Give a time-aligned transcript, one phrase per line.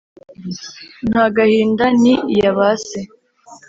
[1.09, 2.99] Nta gahinda ni iya base